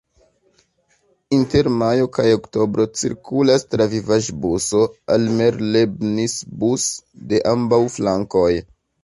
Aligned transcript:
Inter 1.35 1.67
majo 1.81 2.07
kaj 2.17 2.25
oktobro 2.37 2.85
cirkulas 3.01 3.67
travivaĵbuso 3.75 4.81
"Almerlebnisbus" 5.19 6.89
de 7.31 7.45
ambaŭ 7.55 7.83
flankoj. 8.01 8.51